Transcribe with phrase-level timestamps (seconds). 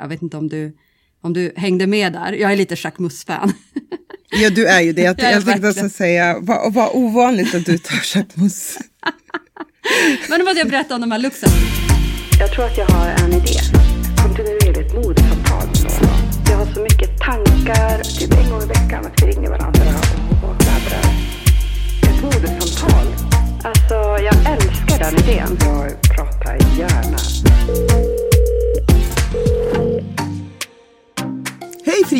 [0.00, 0.76] Jag vet inte om du,
[1.20, 2.32] om du hängde med där.
[2.32, 3.52] Jag är lite Jacques Mus-fan.
[4.30, 5.02] Ja, du är ju det.
[5.02, 8.78] Jag, Jag jag tänkte också säga, vad, vad ovanligt att du tar Jacques
[10.28, 11.50] Men nu måste jag berätta om de här luxen.
[12.40, 13.60] Jag tror att jag har en idé.
[14.22, 15.37] Kontinuerligt mordsamtal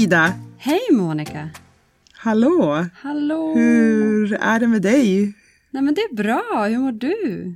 [0.08, 0.34] Frida!
[0.58, 1.50] Hej Monica.
[2.12, 2.86] Hallå!
[2.94, 3.54] Hallå.
[3.54, 5.34] Hur är det med dig?
[5.70, 6.66] Nej men det är bra.
[6.68, 7.54] Hur mår du?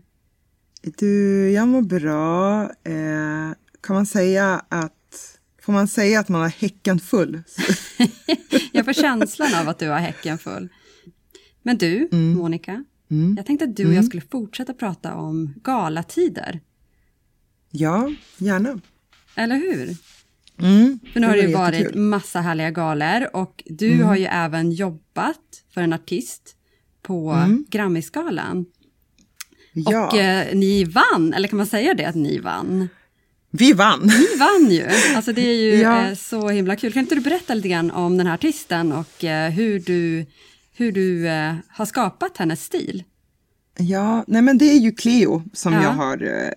[0.98, 2.62] Du, jag mår bra.
[2.62, 7.42] Eh, kan man säga att, får man säga att man har häcken full?
[8.73, 10.69] Jag får känslan av att du har häcken full.
[11.62, 12.33] Men du, Mm.
[12.33, 12.84] Monica.
[13.36, 16.61] Jag tänkte att du och jag skulle fortsätta prata om galatider.
[17.70, 18.80] Ja, gärna.
[19.34, 19.97] Eller hur?
[20.63, 21.97] Mm, För nu har det ju var varit jättekul.
[21.99, 22.09] Mm.
[22.11, 25.41] massa härliga galor och du har ju även jobbat
[25.75, 26.57] för en artist
[27.03, 27.31] på.
[27.33, 27.65] Mm.
[29.73, 32.89] Ja, Och eh, ni vann, eller kan man säga det att ni vann?
[33.55, 34.01] vi vann!
[34.03, 34.87] Ni vann ju!
[35.17, 36.09] Alltså det är ju Ja.
[36.09, 36.93] eh, så himla kul.
[36.93, 40.27] Kan inte du berätta lite grann om den här artisten och eh, hur du,
[40.77, 43.05] hur du eh, har skapat hennes stil?
[43.78, 45.83] Ja, nej men det är ju Cleo som Ja.
[45.83, 46.48] jag har, eh,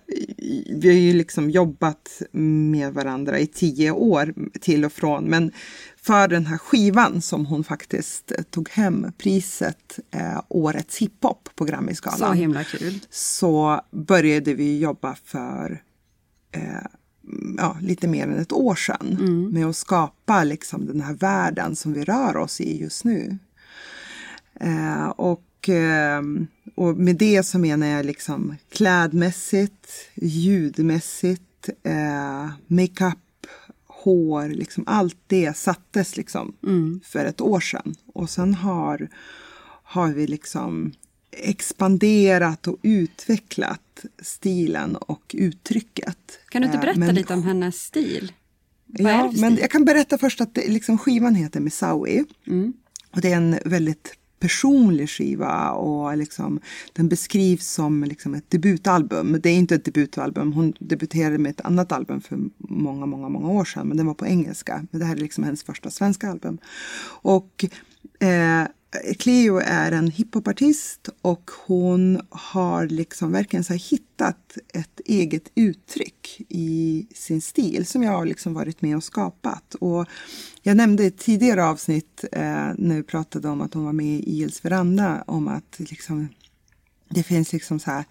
[0.76, 5.24] vi har ju liksom jobbat med varandra i tio år till och från.
[5.24, 5.52] Men
[6.02, 11.64] för den här skivan som hon faktiskt eh, tog hem priset eh, Årets hiphop på
[11.64, 12.36] Så Grammisgalan.
[12.36, 12.98] himla kul.
[13.10, 15.82] Så började vi jobba för
[16.52, 16.86] eh,
[17.58, 19.50] ja, lite mer än ett år sedan Mm.
[19.50, 23.38] med att skapa liksom den här världen som vi rör oss i just nu.
[24.60, 26.22] Eh, och, eh,
[26.74, 33.46] och med det så menar jag liksom klädmässigt, ljudmässigt, eh, makeup,
[33.86, 36.56] hår, liksom allt det sattes liksom
[37.04, 37.94] för ett år sedan.
[38.14, 39.08] Och sen har,
[39.82, 40.92] har vi liksom
[41.30, 46.18] expanderat och utvecklat stilen och uttrycket.
[46.48, 48.32] Kan du inte Eh, berätta men- lite om hennes stil?
[48.86, 52.24] Vad Ja, men jag kan berätta först att det, liksom, skivan heter Misawi.
[52.46, 52.72] Mm.
[53.10, 54.12] Och det är en väldigt
[54.46, 56.60] personlig skiva och liksom,
[56.92, 59.40] den beskrivs som liksom ett debutalbum.
[59.42, 60.52] Det är inte ett debutalbum.
[60.52, 63.88] Hon debuterade med ett annat album för många, många, många år sedan.
[63.88, 64.86] Men den var på engelska.
[64.90, 66.58] Men det här är liksom hennes första svenska album.
[67.22, 67.64] Och
[68.20, 68.62] eh,
[69.18, 77.06] Cleo är en hiphopartist och hon har liksom verkligen så hittat ett eget uttryck i
[77.14, 79.74] sin stil som jag har liksom varit med och skapat.
[79.74, 80.06] Och
[80.62, 84.06] jag nämnde i ett tidigare avsnitt eh, när vi pratade om att hon var med
[84.06, 86.28] i ILs veranda om att liksom
[87.08, 88.04] det finns liksom så här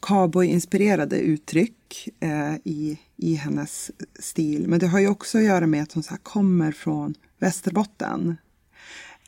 [0.00, 4.68] cowboy-inspirerade uttryck eh, i, i hennes stil.
[4.68, 8.36] Men det har ju också att göra med att hon så här kommer från Västerbotten.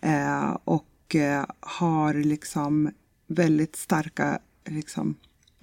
[0.03, 2.91] Eh, och eh, har liksom
[3.27, 4.39] väldigt starka,
[4.69, 5.15] liksom,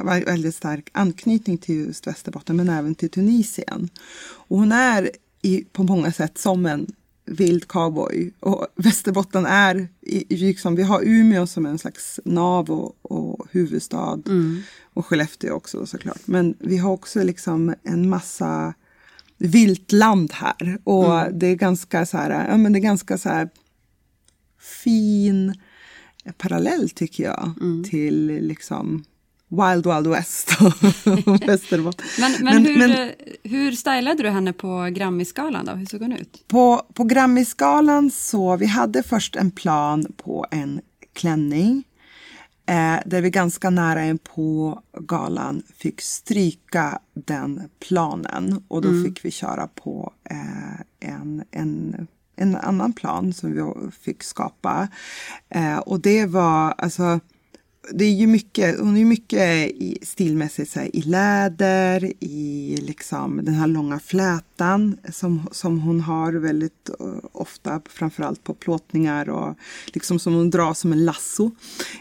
[0.04, 3.90] väldigt stark anknytning till just Västerbotten men även till Tunisien.
[4.48, 6.88] Och hon är i, på många sätt som en
[7.26, 8.32] vild cowboy.
[8.40, 14.20] Och Västerbotten är, i, liksom, vi har Umeå som en slags nav och, och huvudstad.
[14.94, 16.22] Och Skellefteå också såklart.
[16.26, 18.74] Men vi har också liksom en massa
[19.38, 20.80] vilt land här.
[20.84, 23.50] Och det är ganska så här, ja men det är ganska så här
[24.84, 25.54] fin
[26.38, 27.54] parallell tycker jag
[27.90, 29.04] till liksom
[29.48, 32.06] Wild Wild West och Västerbotten.
[32.20, 35.72] Men, men, hur, hur stylade du henne på Grammisgalan då?
[35.72, 36.44] Hur såg hon ut?
[36.48, 40.82] På, på Grammisgalan så vi hade först en plan på en
[41.14, 41.84] klänning.
[42.68, 48.64] Eh, där vi ganska nära in på galan fick stryka den planen.
[48.68, 54.24] Och då fick vi köra på eh, en, en, en annan plan som vi fick
[54.24, 54.88] skapa.
[55.50, 57.20] Eh, och det var alltså
[57.94, 62.78] det är ju mycket, hon är ju mycket i, stilmässigt så här, i läder, i
[62.82, 69.30] liksom den här långa flätan som, som hon har väldigt eh, ofta, framförallt på plåtningar
[69.30, 69.56] och
[69.86, 71.52] liksom som hon drar som en lasso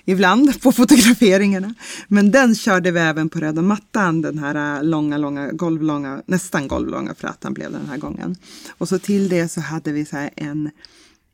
[0.05, 1.75] ibland på fotograferingarna.
[2.09, 6.69] Men den körde vi även på röda mattan, den här eh, långa, långa, golvlånga, nästan
[6.69, 8.37] golvlånga flätan blev den här gången.
[8.69, 10.71] Och så till det så hade vi så här en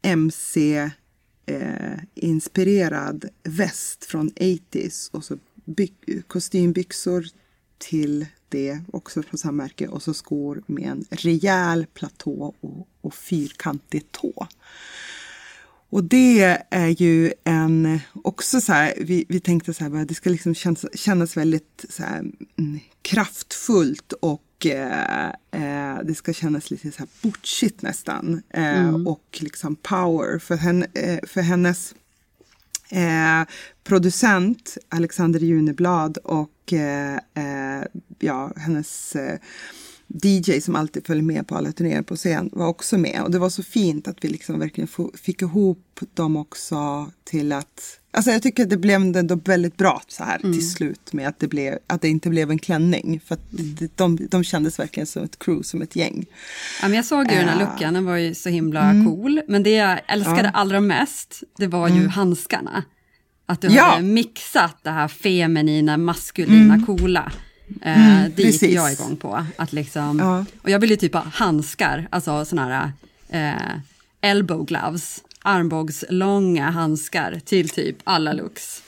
[0.03, 0.91] MC
[1.51, 5.39] eh, inspirerad väst från 80s och så
[6.27, 7.27] kostymbyxor
[7.79, 13.15] till det, också från samma märke, och så skor med en rejäl platå och, och
[13.15, 14.47] fyrkantig tå.
[15.91, 20.31] Och det är ju en, också så här, vi, vi tänkte så här, det ska
[20.31, 22.19] liksom kännas, kännas väldigt så här,
[22.59, 28.43] mm, kraftfullt och eh, eh, det ska kännas lite så här butchigt nästan.
[28.51, 29.07] Eh, mm.
[29.07, 30.39] Och liksom power.
[30.39, 31.95] För, henne, eh, för hennes
[32.89, 33.49] eh,
[33.85, 37.19] producent Alexander Juneblad och eh,
[38.19, 39.17] ja, hennes
[40.23, 43.23] DJ som alltid följer med på alla turnéer på scen var också med.
[43.23, 47.97] Och det var så fint att vi liksom verkligen fick ihop dem också till att
[48.13, 50.53] Alltså jag tycker att det blev ändå väldigt bra så här mm.
[50.53, 53.21] till slut med att det, blev, att det inte blev en klänning.
[53.27, 53.41] För att
[53.97, 56.27] de, de kändes verkligen som ett crew, som ett gäng.
[56.83, 59.07] Ja, men jag såg ju uh, den här luckan, den var ju så himla mm.
[59.07, 59.41] cool.
[59.49, 60.51] Men det jag älskade ja.
[60.51, 62.09] allra mest, det var ju mm.
[62.09, 62.85] handskarna.
[63.47, 63.83] Att du ja.
[63.83, 66.87] hade mixat det här feminina, maskulina, mm.
[66.87, 67.33] coola.
[67.83, 69.47] Eh, mm, det gick jag igång på.
[69.57, 70.45] Att liksom, ja.
[70.63, 72.93] Och jag ville typ ha handskar, alltså sådana
[73.29, 78.83] här eh, elbow gloves armbågslånga handskar till typ alla looks.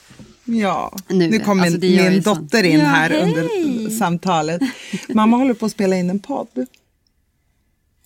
[0.44, 3.22] Ja, nu, nu kom alltså, min, min dotter in ja, här hej.
[3.22, 4.62] under samtalet.
[5.08, 6.66] Mamma håller på att spela in en podd.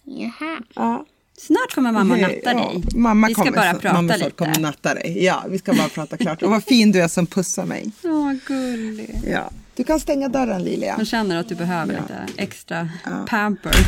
[0.04, 0.60] Jaha.
[0.74, 1.06] Ja.
[1.38, 2.82] Snart kommer mamma och natta dig.
[2.92, 4.30] Ja, mamma vi ska kommer, bara prata mamma lite.
[4.30, 5.24] kommer natta dig.
[5.24, 6.42] Ja, vi ska bara prata klart.
[6.42, 7.92] Och vad fin du är som pussar mig.
[8.04, 9.20] Åh, gullig.
[9.26, 9.50] Ja.
[9.76, 10.94] Du kan stänga dörren Lilia.
[10.96, 12.00] Hon känner att du behöver ja.
[12.00, 13.26] lite extra ja.
[13.28, 13.74] pamper.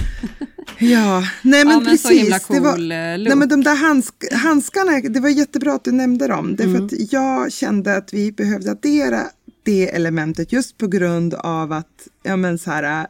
[0.81, 2.44] Ja, nej men, ja, men precis.
[2.44, 3.29] Cool det var, look.
[3.29, 6.56] nej, men de där handsk, handskarna, det var jättebra att du nämnde dem.
[6.56, 6.85] Därför mm.
[6.85, 9.23] att jag kände att vi behövde addera
[9.62, 13.06] det elementet just på grund av att, ja men så här,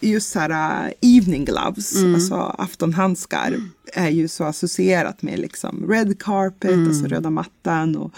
[0.00, 2.14] just så här evening gloves, mm.
[2.14, 3.60] alltså aftonhandskar,
[3.92, 6.88] är ju så associerat med liksom red carpet, mm.
[6.88, 8.14] alltså röda mattan och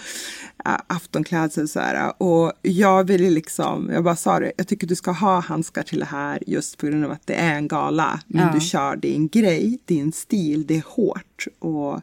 [0.65, 2.21] äh, aftonklädsel så här.
[2.21, 5.99] Och jag ville liksom, jag bara sa det, jag tycker du ska ha handskar till
[5.99, 8.19] det här just på grund av att det är en gala.
[8.27, 8.53] Men ja.
[8.53, 11.47] du kör din grej, din stil, det är hårt.
[11.59, 12.01] Och,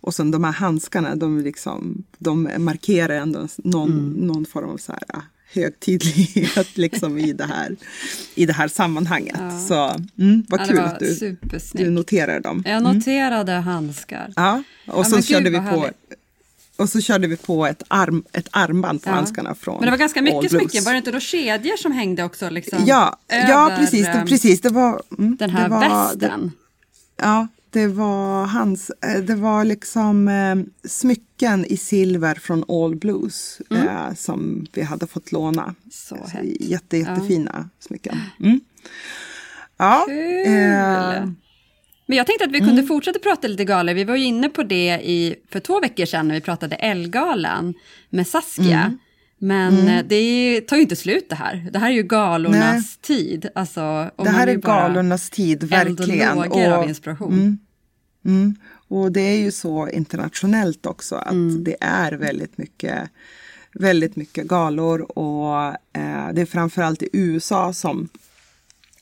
[0.00, 4.12] och sen de här handskarna, de, liksom, de markerar ändå någon, mm.
[4.12, 5.22] någon form av så här
[5.52, 7.76] högtidlighet liksom i, det här,
[8.34, 9.36] i det här sammanhanget.
[9.38, 9.58] Ja.
[9.58, 11.36] Så mm, vad ja, kul att du,
[11.72, 12.62] du noterar dem.
[12.66, 12.96] Jag mm.
[12.96, 13.64] noterade mm.
[13.64, 14.32] handskar.
[14.36, 15.90] Ja, och så körde vi på
[16.76, 19.14] och så körde vi på ett, arm, ett armband på ja.
[19.14, 22.24] handskarna från Men det var ganska mycket smycken, var det inte då kedjor som hängde
[22.24, 22.50] också?
[22.50, 24.06] Liksom, ja, ja, precis.
[24.06, 26.52] Det, precis det var, mm, den här var, västen.
[27.16, 32.96] Det, ja, det var, hans, eh, det var liksom eh, smycken i silver från All
[32.96, 33.88] Blues mm.
[33.88, 35.74] eh, som vi hade fått låna.
[35.90, 37.68] Så alltså, jätte, jättefina ja.
[37.78, 38.20] smycken.
[38.40, 38.60] Mm.
[39.76, 41.28] Ja, eh,
[42.06, 42.86] men jag tänkte att vi kunde mm.
[42.86, 43.94] fortsätta prata lite galor.
[43.94, 47.74] Vi var ju inne på det i, för två veckor sedan när vi pratade Elgalan
[48.10, 48.80] med Saskia.
[48.80, 48.98] Mm.
[49.38, 49.88] Men mm.
[49.88, 51.68] Eh, det tar ju inte slut det här.
[51.72, 53.18] Det här är ju galornas Nej.
[53.18, 53.48] tid.
[53.54, 56.38] Alltså, det här är galornas tid, verkligen.
[56.38, 57.32] Och av inspiration.
[57.32, 57.58] Mm.
[58.24, 58.54] Mm.
[58.88, 61.64] Och det är ju så internationellt också att mm.
[61.64, 63.10] det är väldigt mycket,
[63.72, 68.08] väldigt mycket galor och eh, det är framförallt i USA som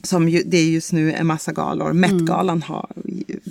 [0.03, 1.91] som ju, det är just nu en massa galor.
[1.91, 2.01] Mm.
[2.01, 2.91] Met-galan har,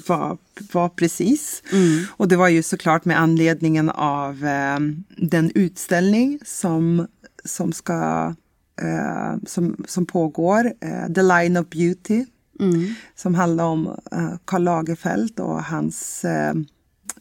[0.07, 0.37] var,
[0.71, 1.63] var precis.
[1.71, 2.03] Mm.
[2.09, 4.79] Och det var ju såklart med anledningen av eh,
[5.17, 7.07] den utställning som,
[7.45, 8.33] som, ska,
[8.81, 12.25] eh, som, som pågår, eh, The Line of Beauty.
[12.61, 12.93] Mm.
[13.15, 16.53] Som handlar om eh, Karl Lagerfeld och hans, eh,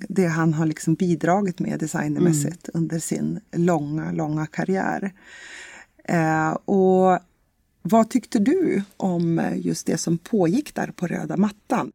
[0.08, 2.82] det han har liksom bidragit med designermässigt mm.
[2.82, 5.12] under sin långa, långa karriär.
[6.04, 7.18] Eh, och
[7.82, 11.92] vad tyckte du om just det som pågick där på röda mattan?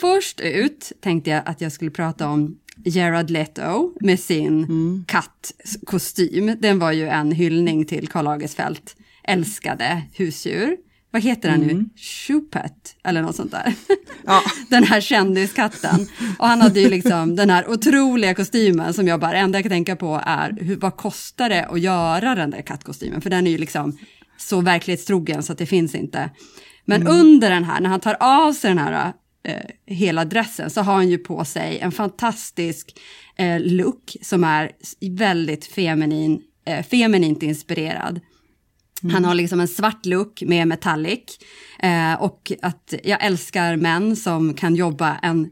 [0.00, 5.04] Först ut tänkte jag att jag skulle prata om Gerard Leto med sin mm.
[5.08, 6.56] kattkostym.
[6.60, 8.90] Den var ju en hyllning till Karl Lagerfeld
[9.24, 10.76] älskade husdjur.
[11.10, 11.66] Vad heter mm.
[11.66, 11.88] nu?
[11.96, 13.74] Chupet eller något sånt där.
[14.26, 14.42] Ja.
[14.68, 16.08] den här kändiskatten.
[16.38, 19.70] Och han hade ju liksom den här otroliga kostymen som jag bara, enda jag kan
[19.70, 23.20] tänka på är hur, vad kostar det att göra den där kattkostymen?
[23.20, 23.98] För den är ju liksom
[24.38, 26.30] så verklighetstrogen så att det finns inte.
[26.84, 27.12] Men mm.
[27.12, 29.12] under den här, när han tar av sig den här
[29.44, 29.54] eh,
[29.86, 32.98] hela dressen så har han ju på sig en fantastisk
[33.36, 34.70] eh, look som är
[35.10, 38.20] väldigt feminin, eh, feminint inspirerad.
[39.02, 39.14] Mm.
[39.14, 41.38] Han har liksom en svart look med metallic
[41.78, 45.50] eh, och att jag älskar män som kan jobba en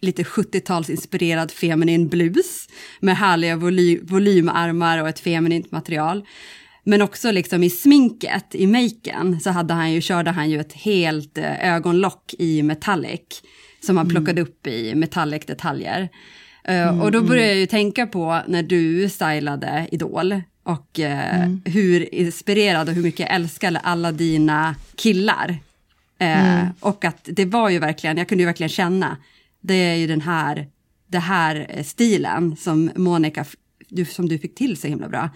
[0.00, 2.68] lite 70-talsinspirerad feminin blus
[3.00, 6.26] med härliga voly volymarmar och ett feminint material.
[6.84, 10.72] Men också liksom i sminket, i maken, så hade han ju, körde han ju ett
[10.72, 13.42] helt eh, ögonlock i metallic
[13.80, 14.42] som han plockade mm.
[14.42, 16.08] upp i metallic detaljer.
[16.68, 17.28] Uh, mm, och då mm.
[17.28, 21.62] började jag ju tänka på när du stylade Idol och uh, mm.
[21.64, 25.58] hur inspirerad och hur mycket jag älskade alla dina killar.
[26.22, 29.16] Uh, och att det var ju verkligen, jag kunde ju verkligen känna,
[29.60, 30.66] det är ju den här,
[31.06, 33.44] det här stilen som Monica,
[33.88, 35.30] du, som du fick till så himla bra.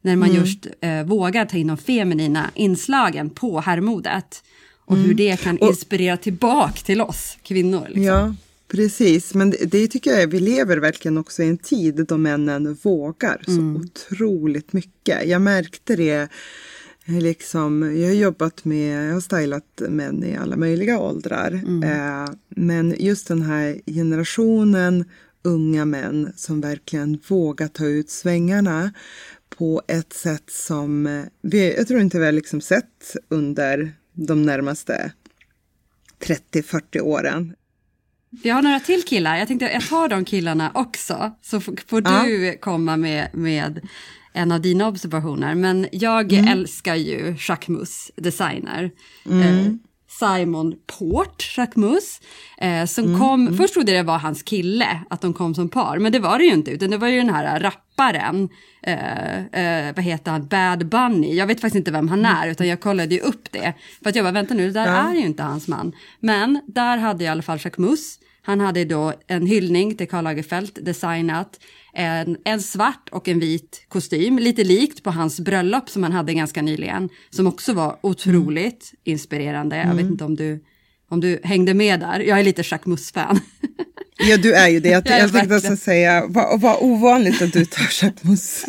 [0.00, 0.40] När man mm.
[0.40, 4.42] just eh, vågar ta in de feminina inslagen på herrmodet.
[4.84, 5.06] Och mm.
[5.06, 7.84] hur det kan inspirera och, tillbaka till oss kvinnor.
[7.88, 8.04] Liksom.
[8.04, 8.34] Ja,
[8.72, 9.34] precis.
[9.34, 13.42] Men det, det, tycker jag, vi lever verkligen också i en tid då männen vågar
[13.44, 13.76] så mm.
[13.76, 15.28] otroligt mycket.
[15.28, 16.28] Jag märkte det
[17.04, 21.50] Liksom, jag har jobbat med, jag har stylat män i alla möjliga åldrar.
[21.50, 21.82] Mm.
[21.82, 25.04] Eh, men just den här generationen
[25.42, 28.92] unga män som verkligen vågar ta ut svängarna
[29.58, 34.42] på ett sätt som eh, vi, jag tror inte vi har liksom sett under de
[34.42, 35.12] närmaste
[36.24, 37.54] 30-40 åren.
[38.42, 42.46] Vi har några till killar, jag tänkte jag tar de killarna också, så får du
[42.46, 42.54] ja.
[42.60, 43.80] komma med, med
[44.32, 45.54] en av dina observationer.
[45.54, 46.48] Men jag mm.
[46.48, 48.90] älskar ju Jacques Mus, designer.
[49.26, 49.78] Mm.
[50.22, 52.20] Simon Port, Jacques Mus,
[52.58, 53.20] eh, som mm.
[53.20, 53.56] kom, mm.
[53.56, 56.38] först trodde jag det var hans kille, att de kom som par, men det var
[56.38, 58.48] det ju inte, utan det var ju den här rapparen,
[58.82, 62.68] eh, eh, vad heter han, Bad Bunny, jag vet faktiskt inte vem han är, utan
[62.68, 65.10] jag kollade ju upp det, för att jag bara, vänta nu, det där ja.
[65.10, 65.92] är ju inte hans man.
[66.20, 70.08] Men där hade jag i alla fall Jacques Mus, han hade då en hyllning till
[70.08, 71.58] Karl Lagerfeld designat,
[71.94, 76.34] en, en svart och en vit kostym, lite likt på hans bröllop som han hade
[76.34, 79.00] ganska nyligen, som också var otroligt mm.
[79.04, 79.76] inspirerande.
[79.76, 80.12] Jag vet mm.
[80.12, 80.64] inte om du,
[81.08, 83.40] om du hängde med där, jag är lite Jacques Mus-fan.
[84.18, 84.88] Ja, du är ju det.
[84.88, 88.64] Jag, jag, jag tänkte säga, vad, vad ovanligt att du tar Jacques Mus.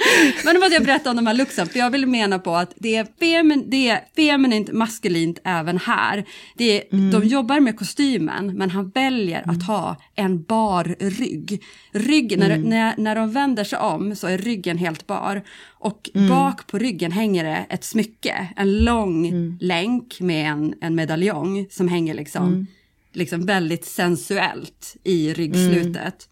[0.44, 2.72] Men nu måste jag berätta om de här looksen, för jag vill mena på att
[2.76, 6.24] det är, femin, det är feminint maskulint även här.
[6.56, 7.10] Det är, mm.
[7.10, 9.56] De jobbar med kostymen, men han väljer mm.
[9.56, 11.62] att ha en bar rygg.
[11.92, 12.68] Rygg, när, mm.
[12.68, 15.42] när, när de vänder sig om så är ryggen helt bar.
[15.68, 16.28] Och mm.
[16.28, 19.58] bak på ryggen hänger det ett smycke, en lång mm.
[19.60, 22.66] länk med en, en medaljong som hänger liksom, mm.
[23.12, 26.26] liksom väldigt sensuellt i ryggslutet.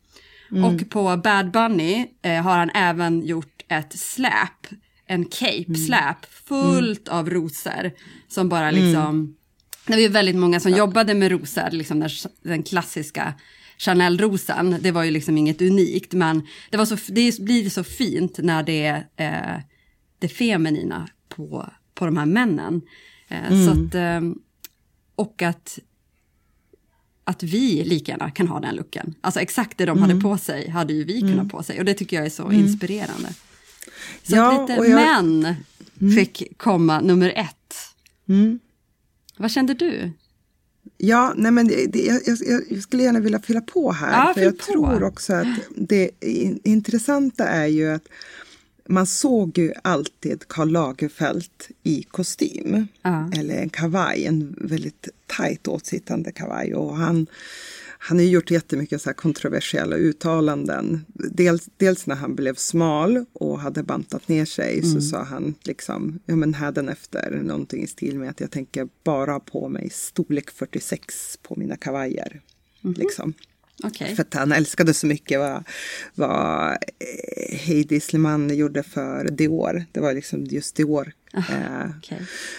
[0.50, 0.64] Mm.
[0.64, 4.66] Och på Bad Bunny eh, har han även gjort ett släp,
[5.06, 6.16] en cape-släp mm.
[6.44, 7.18] fullt mm.
[7.18, 7.92] av rosor
[8.28, 8.84] som bara mm.
[8.84, 9.36] liksom,
[9.86, 12.10] det var ju väldigt många som jobbade med rosor, liksom den,
[12.42, 13.34] den klassiska
[13.78, 18.38] Chanel-rosen, det var ju liksom inget unikt, men det, var så, det blir så fint
[18.38, 19.62] när det är eh,
[20.18, 22.82] det feminina på, på de här männen.
[23.28, 23.66] Eh, mm.
[23.66, 24.20] så att, eh,
[25.14, 25.78] och att
[27.24, 29.14] att vi lika gärna kan ha den looken.
[29.20, 30.10] Alltså exakt det de mm.
[30.10, 31.48] hade på sig hade ju vi kunnat mm.
[31.48, 32.60] på sig och det tycker jag är så mm.
[32.60, 33.28] inspirerande.
[34.22, 34.94] Så ja, lite jag...
[34.94, 35.54] män
[36.00, 36.14] mm.
[36.14, 37.74] fick komma nummer ett.
[38.28, 38.58] Mm.
[39.36, 40.10] Vad kände du?
[40.98, 42.20] Ja, nej men det, det, jag,
[42.70, 44.26] jag, skulle gärna vilja fylla på här.
[44.26, 44.64] Ja, för jag på.
[44.64, 46.10] tror också att det
[46.64, 48.08] intressanta är ju att
[48.88, 51.50] man såg ju alltid Karl Lagerfeld
[51.82, 52.86] i kostym.
[53.02, 53.30] Ja.
[53.38, 56.74] Eller en kavaj, en väldigt tajt åtsittande kavaj.
[56.74, 57.26] Och han,
[57.98, 61.04] han har gjort jättemycket så kontroversiella uttalanden.
[61.14, 64.94] Dels, dels när han blev smal och hade bantat ner sig mm.
[64.94, 66.54] så sa han liksom, ja men
[66.88, 71.56] efter någonting i stil med att jag tänker bara ha på mig storlek 46 på
[71.56, 72.40] mina kavajer.
[72.84, 72.94] Mm.
[72.98, 73.34] Liksom.
[73.84, 74.14] Okay.
[74.14, 75.64] För att han älskade så mycket vad,
[76.14, 79.84] vad eh, Heidi Sleman gjorde för Dior.
[79.92, 82.18] Det var liksom just Dior eh, okay.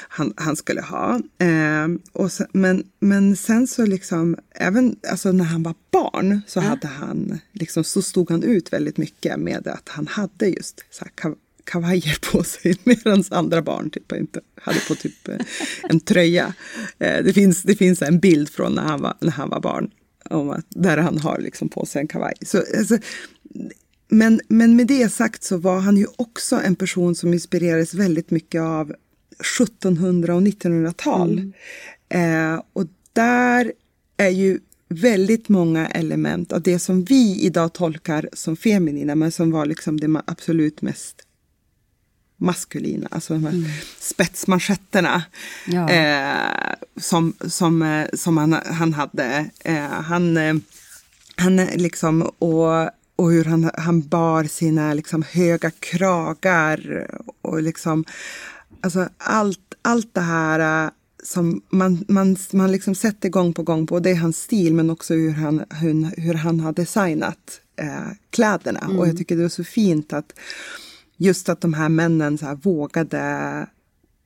[0.10, 1.22] han, han, skulle ha.
[1.38, 6.60] Eh, och så, men, men sen så liksom, även alltså när han var barn så,
[6.60, 11.06] hade han, liksom, så stod han ut väldigt mycket med att han hade just så
[11.06, 15.38] här, kav kavajer på sig medan andra barn typ inte hade på typ eh,
[15.84, 16.54] en tröja.
[17.00, 19.92] Eh, det, finns, det finns en bild från när han var, när han var barn
[20.30, 22.34] om att, där han har liksom på sig en kavaj.
[22.42, 22.98] Så, alltså,
[24.08, 28.32] men, men med det sagt så var han ju också en person som inspirerades väldigt
[28.32, 28.94] mycket av
[29.62, 31.52] 1700 och 1900-tal.
[32.10, 32.54] Mm.
[32.54, 33.74] Eh, och där
[34.18, 34.60] är ju
[34.90, 40.00] väldigt många element av det som vi idag tolkar som feminina men som var liksom
[40.00, 41.22] det absolut mest
[42.40, 45.24] maskulina, alltså de här spetsmanschetterna
[45.68, 45.90] Ja.
[45.90, 49.50] eh, som, som, eh, som han, han hade.
[49.64, 50.56] Eh, han, eh,
[51.36, 57.08] han liksom, och, och hur han, han bar sina liksom höga kragar
[57.42, 58.06] och liksom,
[58.82, 60.92] alltså allt, allt det här eh,
[61.24, 64.90] som man, man, man liksom sätter gång på gång på, det är hans stil men
[64.90, 68.90] också hur han, hur, hur han har designat eh, kläderna.
[68.98, 70.34] Och jag tycker det är så fint att
[71.20, 73.68] just att de här männen så här vågade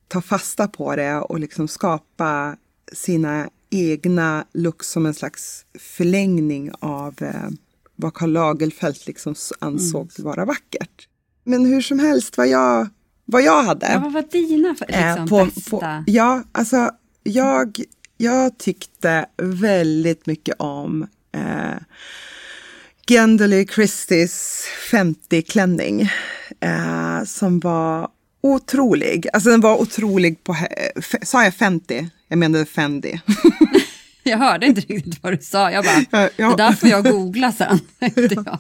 [0.08, 2.56] ta fasta på det och liksom skapa
[2.92, 7.50] sina egna looks som en slags förlängning av eh,
[7.96, 11.08] vad Karl Lagerfeld liksom ansåg vara vackert.
[11.44, 12.88] Men hur som helst, vad jag,
[13.26, 13.92] vad jag hade.
[13.92, 15.70] Ja, vad var dina för, Eh, liksom, på, bästa?
[15.70, 16.92] på, ja, alltså
[17.24, 17.80] jag,
[18.18, 21.78] jag tyckte väldigt mycket om eh,
[23.08, 26.10] Gendely Christies 50-klänning
[26.64, 28.08] eh, som var
[28.44, 29.28] otrolig.
[29.34, 30.56] Alltså den var otrolig på,
[31.22, 32.10] sa jag 50?
[32.28, 33.22] Jag menade Fendi.
[34.26, 35.72] Jag hörde inte riktigt vad du sa.
[35.72, 36.50] Jag bara, Ja, ja.
[36.50, 37.80] det där får jag googla sen.
[38.00, 38.58] jag.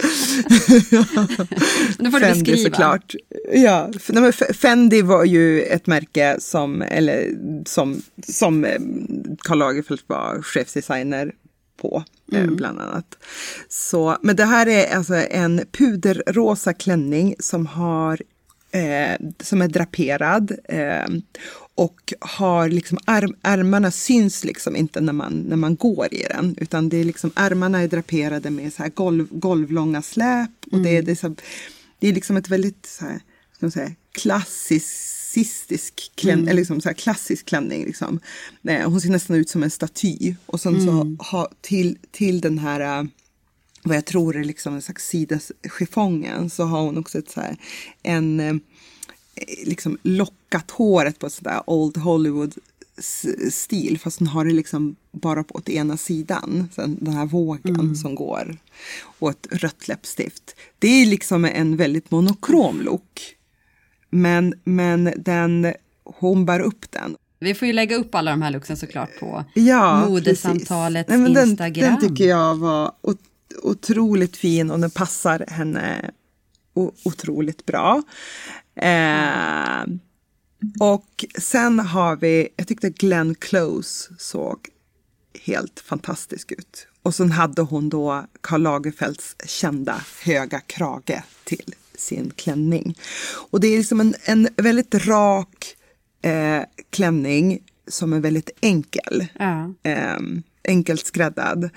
[1.99, 2.57] nu får du Fendi beskriva.
[2.63, 3.15] såklart.
[3.53, 7.29] Ja, nej, Fendi var ju ett märke som, eller,
[7.65, 8.79] som, som eh,
[9.39, 11.31] Karl Lagerfeld var chefsdesigner
[11.77, 13.17] på, eh, bland annat.
[13.69, 18.21] Så, men det här är alltså en puderrosa klänning som har
[18.71, 21.07] eh, som är draperad eh,
[21.75, 26.55] och har liksom arm, ärmarna syns liksom inte när man, när man går i den
[26.57, 30.97] utan det är liksom ärmarna är draperade med så här golv, golvlånga släp och det,
[30.97, 31.35] är, det, är så,
[31.99, 33.19] det är liksom ett väldigt så här,
[33.53, 33.91] ska man säga,
[35.33, 37.85] klassistisk klänning, eller liksom så här klassisk klänning.
[37.85, 38.19] Liksom.
[38.67, 42.57] Eh, Hon ser nästan ut som en staty och sen så ha, till, till den
[42.57, 43.05] här eh,
[43.83, 47.57] vad jag tror är liksom en slags sidaschiffongen så har hon också ett så här,
[48.03, 48.55] en eh,
[49.65, 52.53] liksom lockat håret på sådär old Hollywood
[53.51, 56.69] stil fast hon har det liksom bara på åt ena sidan.
[56.75, 58.57] Sen den här vågen som går
[59.19, 60.55] och ett rött läppstift.
[60.79, 63.35] Det är liksom en väldigt monokrom look.
[64.13, 67.15] Men, men den, hon bär upp den.
[67.39, 71.09] Vi får ju lägga upp alla de här looksen såklart på Ja, modesamtalets.
[71.09, 71.89] Nej, men Instagram.
[71.89, 73.19] Den, den tycker jag var ot-
[73.63, 76.11] otroligt fin och den passar henne
[77.03, 78.03] otroligt bra.
[78.75, 79.83] Eh,
[80.79, 84.57] och sen har vi, jag tyckte Glenn Close såg
[85.45, 86.87] helt fantastisk ut.
[87.03, 92.97] Och sen hade hon då Karl Lagerfelds kända höga krage till sin klänning.
[93.51, 95.75] Och det är liksom en, en väldigt rak
[96.21, 99.73] eh, klänning som är väldigt enkel Ja.
[99.83, 100.17] eh,
[100.67, 101.69] enkelt skräddad.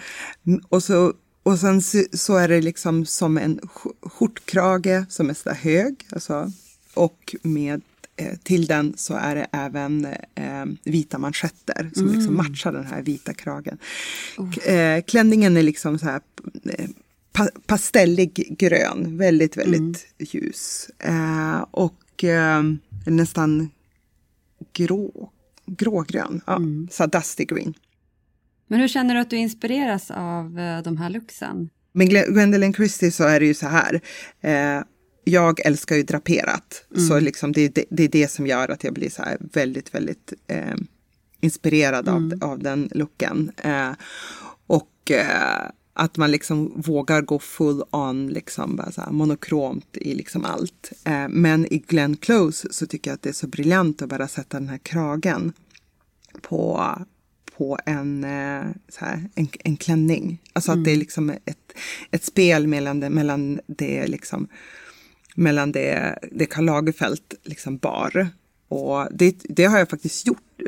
[0.46, 5.30] Mm, Och, så, och sen så, så är det liksom som en sk- skjortkrage som
[5.30, 5.94] är så hög.
[6.12, 6.52] Alltså,
[6.94, 7.80] och med,
[8.16, 13.02] eh, till den så är det även eh, vita manschetter som liksom matchar den här
[13.02, 13.78] vita kragen.
[14.36, 16.20] K- Eh, klänningen är liksom så här
[16.64, 16.88] eh,
[17.36, 20.90] pa, pastellig grön, väldigt, väldigt ljus.
[20.98, 22.62] Eh, och eh,
[23.06, 23.70] nästan
[24.72, 25.30] grå,
[25.66, 27.74] grågrön, ja, så här dusty green.
[28.68, 31.20] Men hur känner du att du inspireras av eh, de här?
[31.92, 34.00] Men Gwen- Gwendolyn Christie så är det ju så här.
[34.40, 34.82] Eh,
[35.24, 36.84] jag älskar ju draperat.
[37.08, 39.94] Så liksom det, det, det är det som gör att jag blir så här väldigt,
[39.94, 40.76] väldigt eh,
[41.40, 43.52] inspirerad av, av den looken.
[43.56, 43.90] Eh,
[44.66, 50.14] och eh, att man liksom vågar gå full on, liksom bara så här monokromt i
[50.14, 50.92] liksom allt.
[51.04, 54.28] Eh, men i Glenn Close så tycker jag att det är så briljant att bara
[54.28, 55.52] sätta den här kragen
[56.42, 56.90] på,
[57.56, 60.42] på en, eh, så här, en, en klänning.
[60.52, 61.72] Alltså att det är liksom ett,
[62.10, 64.48] ett spel mellan det, mellan det, liksom,
[65.34, 68.28] mellan det, det Karl Lagerfeld liksom bar.
[68.68, 70.60] Och det, det har jag faktiskt gjort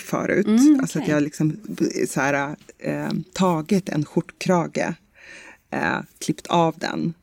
[0.00, 0.46] förut.
[0.80, 1.56] Alltså att jag liksom
[2.08, 4.92] så här, eh, tagit en skjortkrage,
[5.70, 7.14] eh, klippt av den,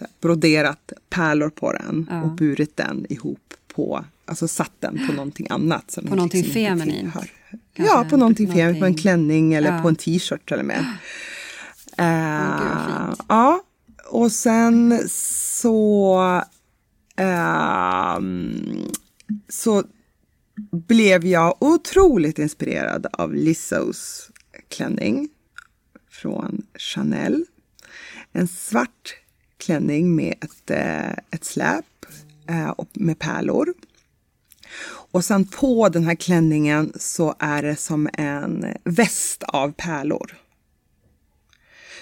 [0.00, 5.46] här, broderat pärlor på den och burit den ihop på, alltså satt den på någonting
[5.50, 5.90] annat.
[5.90, 7.14] Som På någonting inte feminint?
[7.74, 9.82] Ja, på någonting feminint, på en klänning eller Ja.
[9.82, 10.84] på en t-shirt till och med.
[11.98, 13.20] Eh, fint.
[13.28, 13.62] ja,
[14.10, 16.42] och sen så
[17.16, 18.82] ehm,
[19.48, 19.84] så
[20.70, 24.30] blev jag otroligt inspirerad av Lissos
[24.68, 25.28] klänning
[26.10, 27.44] från Chanel.
[28.32, 29.16] En svart
[29.58, 31.84] klänning med ett, eh, ett släp
[32.48, 33.74] eh, med pärlor.
[35.12, 40.36] Och sen på den här klänningen så är det som en väst av pärlor.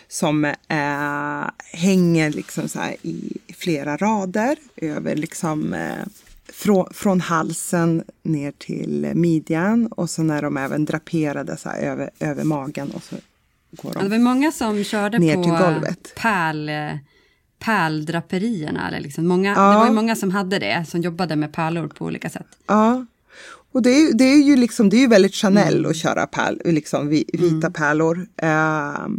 [0.08, 6.06] Som eh, hänger liksom så här i flera rader över liksom eh,
[6.52, 12.10] från, från halsen ner till midjan och så är de även draperade så här, över,
[12.20, 13.16] över magen och så
[13.70, 14.10] går Ja, det de.
[14.10, 16.12] var många som körde Ner på till golvet.
[16.16, 16.70] pärl,
[17.58, 18.88] pärldraperierna.
[18.88, 19.70] Eller liksom många, Ja.
[19.72, 22.46] Det var ju många som hade det, som jobbade med pärlor på olika sätt.
[22.66, 23.06] Ja.
[23.72, 26.60] Och det är, det är ju liksom, det är ju väldigt Chanel att köra pärl,
[26.64, 28.26] liksom vi- vita pärlor.
[28.36, 29.18] Ehm,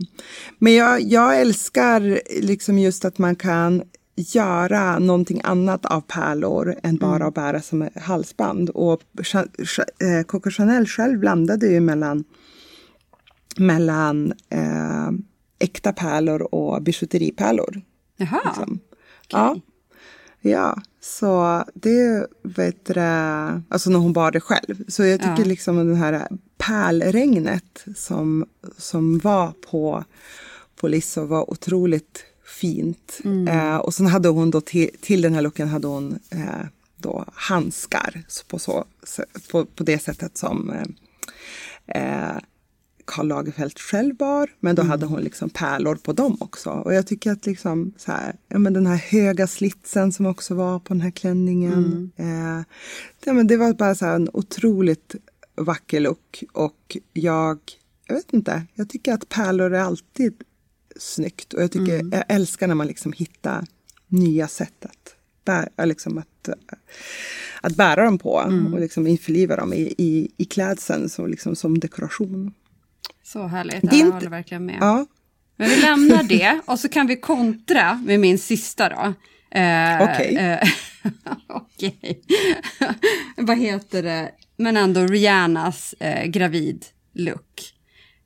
[0.59, 3.83] men jag, jag älskar liksom just att man kan
[4.19, 8.69] göra någonting annat av pärlor än bara att bära som halsband.
[8.69, 9.01] Och
[9.33, 12.23] eh, Coco Chanel själv blandade ju mellan,
[13.57, 15.09] mellan eh,
[15.59, 17.81] äkta pärlor och bijouteripärlor.
[18.17, 18.79] Jaha, Liksom.
[19.29, 19.55] Ja.
[20.41, 22.99] ja, så det vet du,
[23.69, 24.83] alltså när hon bar det själv.
[24.87, 25.45] Så jag tycker Ja.
[25.45, 26.27] liksom den här
[26.57, 28.45] pärlregnet som,
[28.77, 30.03] som var på,
[30.75, 33.19] på Lisso var otroligt fint.
[33.49, 36.65] Eh, och sen hade hon då till, till den här looken hade hon eh,
[36.97, 38.85] då handskar på, så,
[39.51, 42.37] på, på det sättet som eh, eh,
[43.05, 46.69] Karl Lagerfeld själv bar, men då hade hon liksom pärlor på dem också.
[46.69, 50.55] Och jag tycker att liksom så här, ja, men den här höga slitsen som också
[50.55, 52.11] var på den här klänningen.
[52.15, 52.61] Eh,
[53.25, 55.15] ja, men det var bara så en otroligt
[55.55, 57.59] vacker look och jag,
[58.07, 60.43] jag vet inte, jag tycker att pärlor är alltid
[60.99, 63.65] snyggt och jag tycker, jag älskar när man liksom hittar
[64.07, 66.49] nya sätt att bära, liksom att,
[67.61, 68.31] att bära dem på
[68.73, 72.53] och liksom införliva dem i, i, i klädseln så liksom som dekoration.
[73.23, 73.83] så härligt.
[73.83, 74.77] Jag inte- håller verkligen med.
[74.81, 75.05] Ja,
[75.55, 79.13] Men vi lämnar det och så kan vi kontra med min sista då.
[79.59, 80.35] Eh, Okej.
[80.35, 80.67] eh,
[81.47, 82.21] Okej.
[83.37, 84.31] Vad heter det?
[84.57, 87.73] Men ändå Rihannas eh, gravid look.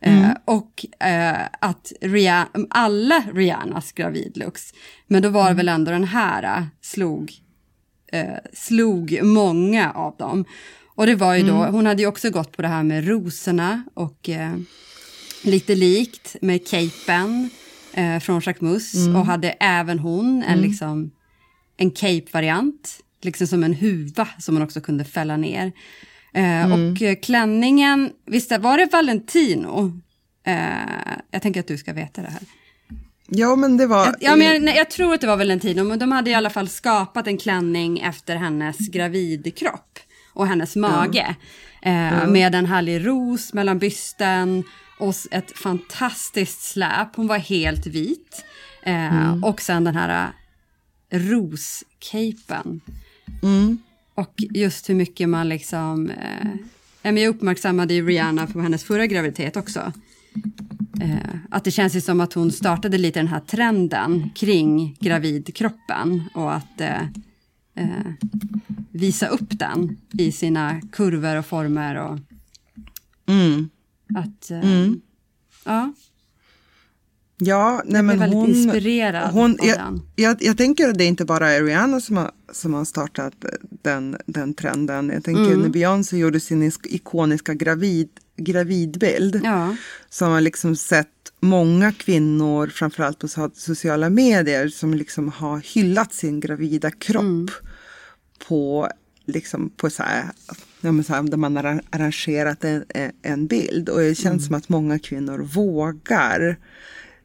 [0.03, 4.73] Eh, och eh, att Rihanna, alla Rihannas gravidlooks,
[5.07, 7.33] men då var det väl ändå den här eh, slog,
[8.11, 10.45] eh, slog många av dem.
[10.95, 13.83] Och det var ju då, hon hade ju också gått på det här med rosorna
[13.93, 14.55] och eh,
[15.43, 17.49] lite likt med capen
[18.21, 21.11] från Jacquemus och hade även hon en, liksom,
[21.77, 25.71] en cape-variant, liksom som en huva som man också kunde fälla ner.
[26.33, 30.01] Eh, Och eh, klänningen, visst var det Valentino?
[30.45, 30.55] Eh,
[31.31, 32.41] jag tänker att du ska veta det här.
[33.27, 34.15] ja men det var...
[34.19, 36.49] Ja, men jag, nej, jag tror att det var Valentino, men de hade i alla
[36.49, 39.99] fall skapat en klänning efter hennes gravidkropp
[40.33, 41.35] och hennes mage.
[41.81, 44.63] Eh, Med en härlig ros mellan bysten
[44.99, 47.15] och ett fantastiskt släp.
[47.15, 48.45] Hon var helt vit.
[48.83, 50.31] Eh, Och sen den här
[51.09, 52.81] eh, roscapen.
[54.15, 56.09] Och just hur mycket man liksom...
[57.01, 59.93] Eh, jag uppmärksammade ju Rihanna på hennes förra graviditet också.
[61.01, 66.23] Eh, att det känns ju som att hon startade lite den här trenden kring gravidkroppen
[66.33, 67.01] och att eh,
[67.75, 68.11] eh,
[68.91, 72.19] visa upp den i sina kurvor och former och
[73.25, 73.69] Mm.
[74.15, 74.51] att...
[74.51, 74.63] Eh,
[75.65, 75.93] Ja,
[77.45, 80.01] Ja, nej jag blev men väldigt hon, inspirerad hon, av jag, den.
[80.15, 83.33] jag, jag tänker att det inte bara är Rihanna som har, som har startat
[83.81, 85.09] den, den trenden.
[85.13, 85.59] Jag tänker Mm.
[85.59, 89.41] när Beyoncé gjorde sin is- ikoniska gravid, gravidbild.
[89.43, 89.75] Ja,
[90.09, 91.07] Så har liksom sett
[91.39, 97.47] många kvinnor, framförallt på so- sociala medier, som liksom har hyllat sin gravida kropp Mm.
[98.47, 98.87] på,
[99.25, 100.23] liksom på så här,
[100.81, 102.83] ja men så här, där man har arrangerat en,
[103.21, 103.89] en bild.
[103.89, 104.39] Och det känns Mm.
[104.39, 106.57] som att många kvinnor vågar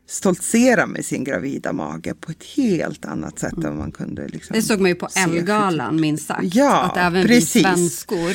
[0.08, 4.28] stoltsera med sin gravida mage på ett helt annat sätt än man kunde.
[4.28, 6.54] Liksom, det såg man ju på Elle-galan minst sagt.
[6.54, 7.56] Ja, att även precis.
[7.56, 8.32] vi svenskor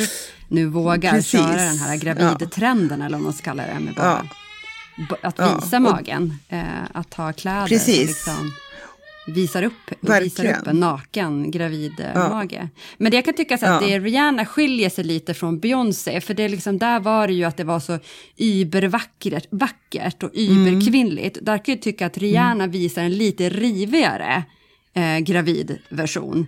[0.47, 1.31] nu vågar Precis.
[1.31, 3.79] köra den här gravidtrenden eller vad man ska kalla det.
[3.79, 4.27] Med bara,
[5.09, 8.23] b- Att Ja, visa och- magen, eh, att ha kläder Precis.
[8.23, 8.51] som liksom
[9.27, 9.73] visar upp,
[10.21, 12.29] visar upp en naken gravid eh, Ja.
[12.29, 12.69] mage.
[12.97, 13.88] Men det jag kan tycka så att Ja.
[13.88, 17.57] det Rihanna skiljer sig lite från Beyoncé, för det liksom, där var det ju att
[17.57, 17.99] det var så
[18.38, 21.38] übervackert vackert och überkvinnligt.
[21.41, 24.43] Där kan jag tycka att Rihanna visar en lite rivigare
[24.95, 26.47] eh, gravidversion.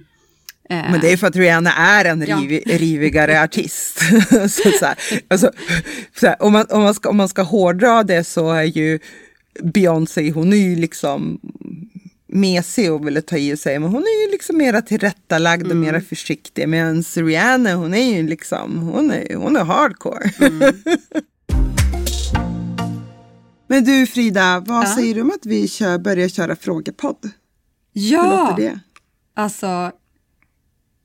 [0.69, 2.37] Eh, Men det är för att Rihanna är en Ja.
[2.37, 3.99] riv, rivigare artist.
[4.31, 5.51] så så här, alltså,
[6.19, 8.99] så här, om, man, om, man ska, om man ska hårdra det så är ju
[9.63, 11.39] Beyoncé, hon är ju liksom
[12.35, 15.71] mesig och ville ta i och säga, men hon är ju liksom mera tillrättalagd och
[15.71, 15.81] Mm.
[15.81, 16.69] mera försiktig.
[16.69, 20.31] Medan Rihanna, hon är ju liksom, hon är, hon är hardcore.
[20.39, 20.73] Mm.
[23.67, 24.95] men du Frida, vad Ja.
[24.95, 27.29] säger du om att vi kör, börjar köra frågepodd?
[27.93, 28.79] Ja, det?
[29.35, 29.91] alltså,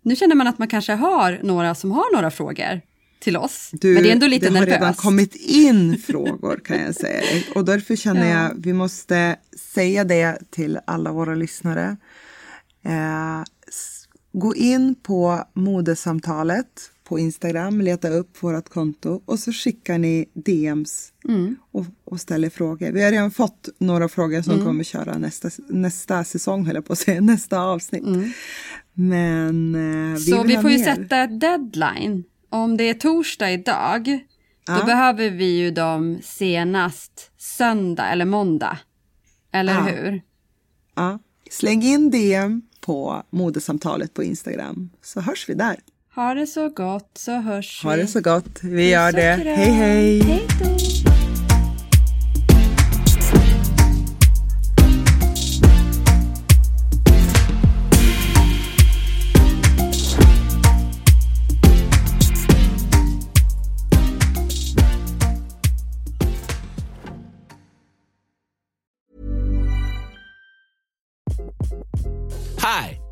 [0.03, 2.81] nu känner man att man kanske har några som har några frågor
[3.21, 3.71] till oss.
[3.73, 5.01] Du, men det är ändå lite det har redan nervöst.
[5.01, 7.23] kommit in frågor kan jag säga.
[7.55, 8.43] Och därför känner Ja.
[8.43, 9.37] jag vi måste
[9.75, 11.97] säga det till alla våra lyssnare.
[12.85, 13.43] Eh,
[14.33, 16.67] gå in på modesamtalet
[17.05, 21.13] på Instagram, leta upp vårt konto och så skickar ni DMs
[21.73, 22.93] och, och ställer frågor.
[22.93, 26.93] Vi har redan fått några frågor som kommer köra nästa, nästa säsong, höll jag på
[26.93, 28.05] att säga, nästa avsnitt.
[28.95, 30.85] Men eh, vi Så vi får ju mer.
[30.97, 32.25] sätta deadline.
[32.51, 34.05] Om det är torsdag idag,
[34.67, 34.85] då Ja.
[34.85, 38.79] behöver vi ju dem senast söndag eller måndag.
[39.53, 39.81] Eller Ja.
[39.81, 40.23] hur?
[40.97, 41.19] Ja.
[41.51, 45.77] Släng in DM på modesamtalet på Instagram så hörs vi där.
[46.15, 47.97] Ha det så gott så hörs Ha vi.
[48.03, 48.63] det så gott.
[48.63, 49.53] Vi gör Puss det.
[49.57, 50.21] Hej hej!
[50.23, 51.20] Hej då.